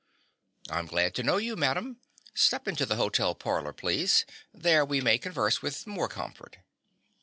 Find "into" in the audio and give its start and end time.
2.67-2.87